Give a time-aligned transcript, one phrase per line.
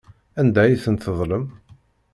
[0.41, 1.45] Anda ay tent-tedlem?